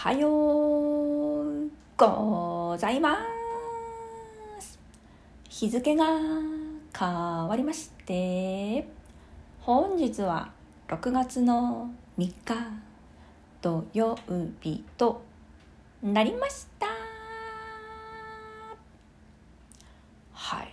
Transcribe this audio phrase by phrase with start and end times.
[0.00, 3.18] はようございま
[4.60, 4.78] す。
[5.48, 6.04] 日付が
[6.96, 7.08] 変
[7.48, 8.86] わりまして
[9.58, 10.52] 本日は
[10.86, 12.34] 6月の3日
[13.60, 14.16] 土曜
[14.60, 15.20] 日と
[16.00, 16.86] なりました。
[20.32, 20.72] はい。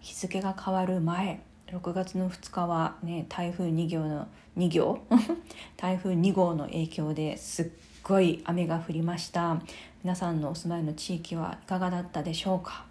[0.00, 4.26] 日付が変わる前6月の2日はね台風2号の
[4.56, 5.00] 2号
[5.76, 7.66] 台風2号の影響ですっ
[8.08, 9.60] ごい雨が降りました
[10.02, 12.86] 皆さんのお住まいの地域はいかがだったでしょうか？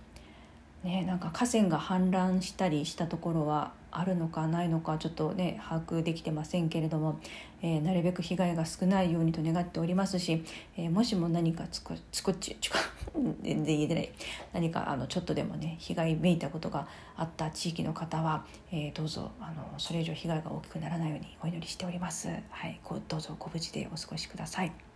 [0.84, 7.20] ねなんか河川が氾濫したりしたところはあるのかないのかちょっとね把握できてませんけれども、
[7.64, 10.44] えー、なるべく被害が少ないようにと願っておりますし、
[10.78, 12.70] えー、もしも何かつくつくっちち
[13.42, 14.10] 全然言えてない
[14.54, 22.30] 何かあのちょっとでもね被害めいたことがあった地域の方は、えー、どうぞあのそれ以上被害が大きくならないようにお祈りしております。
[22.52, 24.87] はい、どうぞご無事でお過ごしください。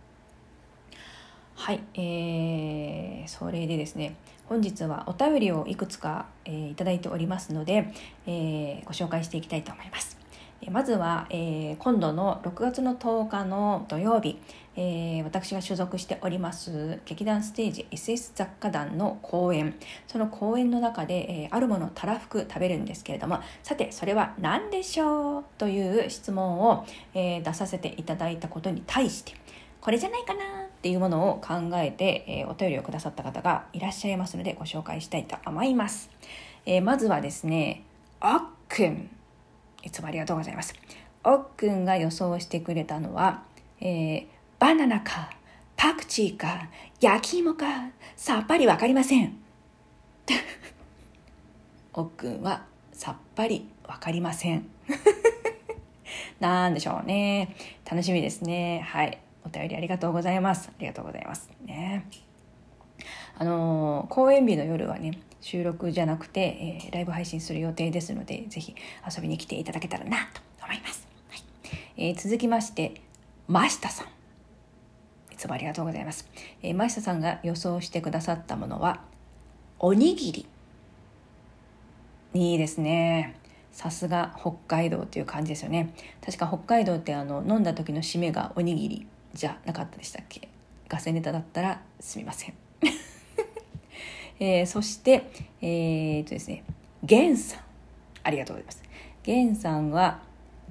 [1.62, 7.94] はい、えー、それでですね本日はお便りをいくつか、えー、いただいておりますので、
[8.26, 10.18] えー、ご紹介していきたいと思います。
[10.72, 14.40] まずは、えー、今度の6月の10日の土曜日、
[14.74, 19.76] えー、私が所属しております劇団ステージ SS 雑貨団の公演。
[20.08, 25.44] その公演の中で、えー、あるものをたらふく食べるんですけれどもさてそれは何でしょう？
[25.58, 29.34] という質問を、え、出させていただいたことに対して
[29.80, 30.61] これじゃないかな？
[30.82, 36.10] っていうものを考えて、えー、お便りをくださった方がいらっしゃいますのでご紹介したいと思います。
[36.66, 37.84] えー、まずはですね、
[38.18, 39.08] あっくん。
[39.84, 40.74] いつもありがとうございます。
[41.22, 43.44] おっくんが予想してくれたのは、
[43.80, 44.26] えー、
[44.58, 45.30] バナナか、
[45.76, 46.68] パクチーか、
[47.00, 49.36] 焼き芋か、さっぱりわかりません。
[51.94, 54.66] おっくんはさっぱりわかりません。
[56.40, 57.54] なんでしょうね。
[57.88, 58.80] 楽しみですね。
[58.80, 59.20] はい。
[59.54, 60.70] お便りありがとうございます。
[60.70, 61.50] ありがとうございます。
[61.64, 62.06] ね。
[63.36, 68.74] あのー、公演日の夜はね、収録じゃなくて、えー、ライブ配信する予定ですので、ぜひ
[69.14, 71.06] 遊びに来ていただけたらなと思います。
[71.28, 71.42] はい
[71.96, 72.94] えー、続きまして、
[73.46, 74.06] 真下さん。
[75.32, 76.28] いつもありがとうございます。
[76.62, 79.02] えー、真下さんが予想してくださったものは、
[79.78, 80.46] おにぎり。
[82.34, 83.36] いいですね。
[83.72, 85.94] さすが北海道っていう感じですよね。
[86.24, 90.48] 確か北海道ってあの飲んだ時の締めがおにぎりじゃなかったでしたっけ？
[90.88, 92.54] ガセネタだったらすみません。
[94.38, 96.64] えー、そして、えー、っとですね、
[97.02, 97.60] ゲンさん。
[98.24, 98.82] ありがとうございます。
[99.22, 100.22] ゲンさんは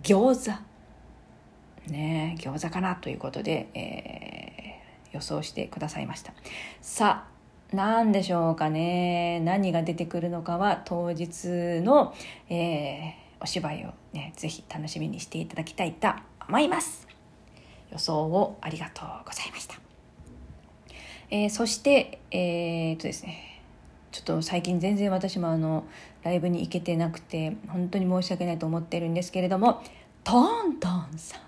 [0.04, 1.92] 餃子。
[1.92, 6.34] ね餃子かなということで、えー、予想してくださいました。
[6.82, 9.40] さあ、何でしょうかね。
[9.40, 12.14] 何が出てくるのかは当日の、
[12.50, 16.10] えー、お芝居をね、ぜひ楽しみにしていただきたいと
[16.48, 17.11] 思います。
[17.92, 19.76] 予想をありがとうございました。
[21.30, 23.62] えー、そして、えー、っとですね、
[24.12, 25.86] ちょっと最近全然私もあの、
[26.24, 29.82] ライブに行けてなくて、本当に申し訳ないと思ってるんですけれども、
[30.24, 31.42] トントンさん。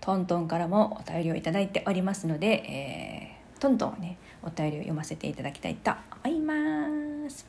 [0.00, 5.92] トントンからもお便りをいただいておりますので、えー、トントンね、お便りを読ませていただきたいと
[6.24, 7.46] 思います。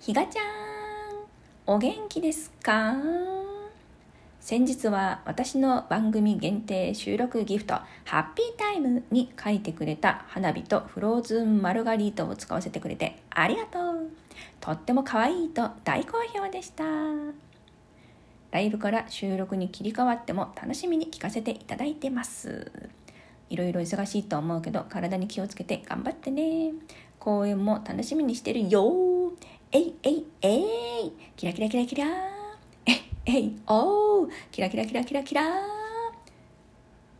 [0.00, 0.44] ひがちゃん、
[1.66, 2.94] お元気ですか？
[4.46, 14.10] 先日は私の番組限定収録ギフトハッピータイムに書いてくれた花火とフローズンマルガリータを使わせてくれてありがとう。
[14.60, 16.84] とっても可愛いと大好評でした。
[18.52, 22.70] ライブから収録に切り替わっても楽しみに聞かせていただいてます。
[23.50, 26.70] いろいろ忙しいと思うけど体に気をつけて頑張ってね。
[27.18, 29.32] 公演も楽しみにしてるよ。
[29.72, 31.12] えいえいえい。
[31.34, 32.35] キラキラキラキラ
[32.86, 35.42] えいおーキラキラキラキラキラ。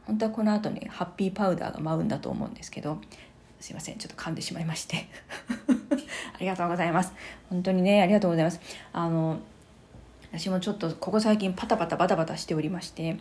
[0.06, 2.98] 本当はこの後にハッピーパウダーが舞うんだと思うんですけど
[3.58, 5.08] すいませんちょっと噛んでしまいまして。
[6.34, 7.12] ありがとうございます。
[7.50, 8.60] 本当にねありがとうございます。
[8.92, 9.40] あの
[10.32, 13.16] 私もちょっとここ最近パタパタバタバタしておりまして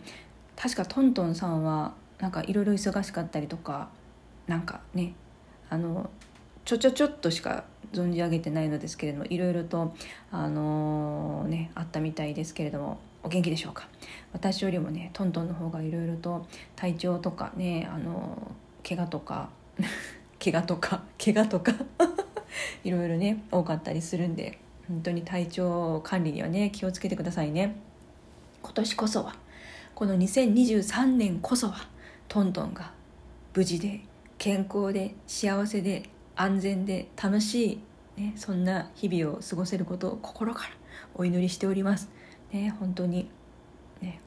[0.54, 3.88] 確かトントンさんはなんかいろいろ忙しかったりとか
[4.46, 5.14] なんかね
[5.70, 6.10] あの
[6.64, 9.94] ちょちょちょっとしか存じ上げてないのですけれどもいろいろと
[10.30, 13.88] あのー、ねあったみたいですけれどもお元気でしょうか？
[14.32, 16.46] 私よりもねトントンの方がいろいろと
[16.76, 19.50] 体調とかねあのー、怪我とか
[20.42, 21.72] 怪我とか怪我とか
[22.84, 24.58] いろいろね多かったりするんで
[24.88, 27.76] 本当に体調管理にはね気をつけてくださいね。
[28.62, 29.34] 今年こそは
[29.94, 31.88] この2023年こそは
[32.28, 32.92] トントンが
[33.54, 34.00] 無事で
[34.38, 37.80] 健康で幸せで安全で楽し
[38.16, 40.70] い、ね、そんな日々を過ごせることを心から
[41.14, 42.08] お祈りしております。
[42.52, 43.28] ね、本当に、
[44.00, 44.20] ね、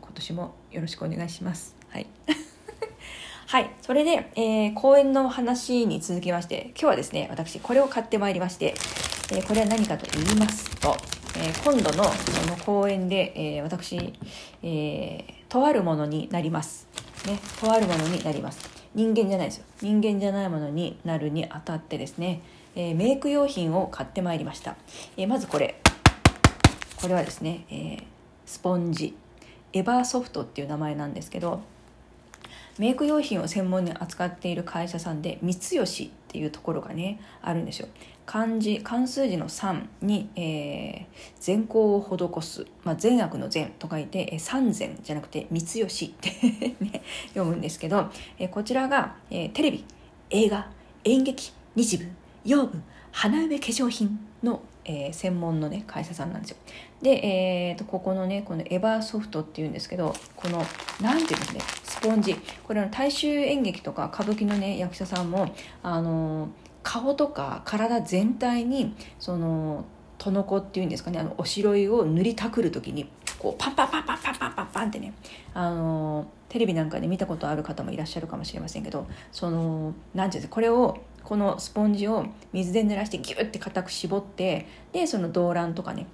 [0.00, 1.74] 今年もよろしくお願いします。
[1.88, 2.06] はい
[3.46, 8.74] はいそれで、えー、公演の話に続きまして今日はですね私これを買ってまいりまして、
[9.30, 10.96] えー、これは何かと言いますと、
[11.36, 14.12] えー、今度のその公演で、えー、私、
[14.62, 16.88] えー、とあるものになります
[17.26, 19.64] ねとあるものになります人間じゃないですよ。
[19.80, 22.42] 人間じゃないものになるにあたってですね、
[22.76, 24.76] えー、メイク用品を買ってまいりました、
[25.16, 25.80] えー、まずこれ。
[27.00, 28.04] これはですね、えー、
[28.46, 29.16] スポンジ。
[29.74, 31.60] エバーソフトっていう名前なんですけど
[32.78, 37.86] メイク用品を専門に扱っている会社さんで三吉っていうところがねあるんですよ。
[38.26, 41.06] 漢字漢数字の3に、えー、
[41.38, 46.30] 善行を施す、まあ、善悪の善と書いて、えー、三善じゃなくて三吉って
[46.80, 49.84] ね、読むんですけど、えー、こちらが、えー、テレビ
[50.30, 50.68] 映画
[51.04, 52.08] 演劇日舞
[52.44, 52.82] 養分
[53.12, 56.56] 花嫁化粧品のえー、専門のね会社さんなんですよ。
[57.00, 60.62] で、えーと、ここのねこのエバーソフトっていうんですけどこの
[61.00, 61.60] 何ていうんですね
[62.04, 62.36] スポンジ。
[62.64, 66.50] これの大衆演劇とか歌舞伎のね役者さんもあの
[66.82, 69.86] 顔とか体全体にその
[70.18, 73.08] トノコっていうんですかねあのおしろいを塗りたくる時に
[73.38, 75.14] こうパンパンパンパンパンパンパンパンってね
[75.54, 86.06] あのテレビなんかで見たことある方もいらっしゃるかもしれませんけどその何ていうんですかこれをこのスポンジを水で濡らしてギュッて固く絞ってでその動乱とかね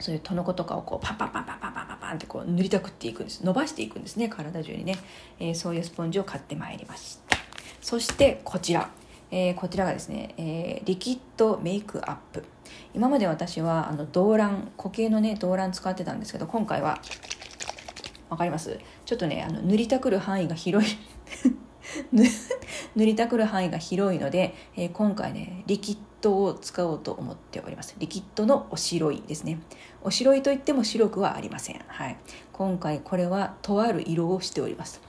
[0.00, 3.44] そういうトノコとかをこうパンパンパンパンパンパンパンってこう塗りたくっていくんです。
[3.44, 4.28] 伸ばしていくんですね。
[4.28, 4.96] 体中にね、
[5.40, 7.36] えー、そういうスポンジを買ってまいりました。
[7.80, 8.90] そしてこちら、
[9.30, 12.44] えー、こちらがですね、えー、リキッドメイクアップ。
[12.94, 17.00] 今まで私はあの動乱固形のね動乱使ってたんですけど今回は
[18.30, 18.78] 分かります？
[19.04, 20.96] ちょっとねあの塗りたくる範囲が広い。
[22.96, 26.02] 塗りたくる範囲が広いので、え、今回ねリキッド
[26.32, 27.94] を使おうと思っております。
[27.98, 29.60] リキッドのお白いですね。
[30.02, 31.80] お白いといっても白くはありません。
[31.86, 32.16] はい。
[32.52, 35.00] 今回これはとある色をしております。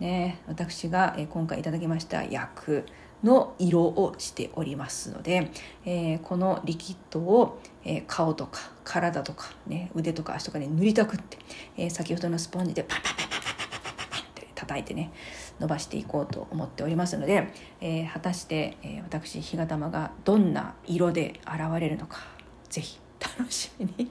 [0.00, 2.84] ね私が、今回いただきました薬
[3.22, 5.50] の色をしておりますので、
[5.84, 11.38] えー、このリキッドを、えー、顔とか体とか、ね、腕とか足とかに塗りたくって、
[11.76, 15.12] えー、先ほどのスポンジでパパパパパパパって叩いてね
[15.60, 22.18] 伸ばしていこうと思っておりますので、えー、果たして、えー、私日が玉がどんな色で現れるのか
[22.68, 22.98] 是非
[23.38, 24.10] 楽しみに。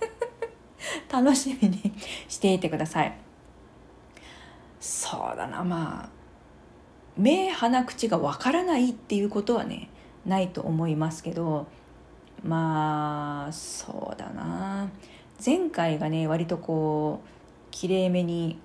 [1.12, 1.92] 楽しみに
[2.28, 3.16] していてください。
[4.80, 6.08] そうだなまあ
[7.16, 9.90] 目鼻口がわからないっていうことはね
[10.24, 11.66] ないと思いますけど
[12.42, 14.88] まあそうだな。
[15.44, 17.28] 前回がね割とこう
[17.70, 18.58] きれいめに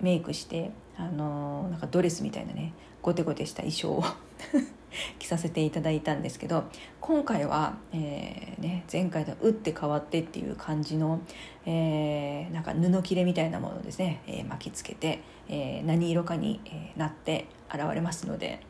[0.00, 4.04] メイクしてあのなんかドレスみたいなねゴテゴテした衣装を
[5.18, 6.64] 着させていただいたんですけど
[7.00, 11.20] 今回は、えーね、前回と打って変わってっていう感じの、
[11.64, 18.60] えー、なんか布切れみたいなものをですね、えー、巻きつけて、えー、何色かに、えー、なって現れますので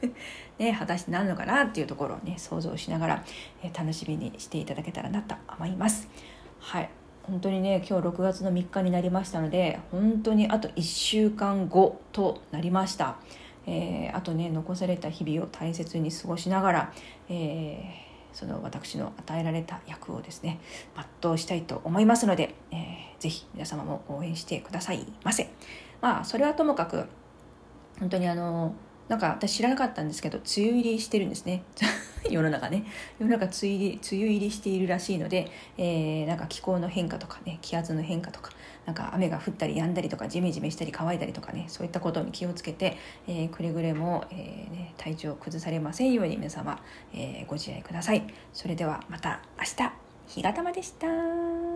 [0.58, 3.24] ね、果たして何のかなっていうところをね想像しながら、
[3.62, 6.08] えー、楽しみにしていただけたらなと思います。
[6.60, 13.16] はい本当にね今日6月の3日になりましたので本当にあと1週間後となりました、
[13.66, 16.92] えー、あとね残された日々を大切に過ごしながら、
[17.28, 20.60] えー、その私の与えられた役をですね
[21.20, 25.50] 全うしたいと思いますので、えー、ぜひ皆様も応援してくださいませ。
[26.00, 27.06] まあそれはともかく
[27.98, 28.74] 本当にあの
[29.08, 31.62] なんか私知らなかったんですけど梅雨入りしてるんですね。
[32.30, 32.84] 世の中ね。
[33.18, 38.50] 世の中梅雨入り梅雨入りしているらしいので、えー、なんか気候の変化とかね気圧の変化とか
[38.84, 46.82] なんか雨が降ったり止んだりとかジメジメしたり乾いたりとかねそういったことに気をつけて、えー、くれぐれも、えーね、体調を崩されませんように皆様、
[47.14, 48.26] えー、ご自愛ください。
[48.52, 49.92] それではまた明日。
[50.28, 51.75] 日がたまでした。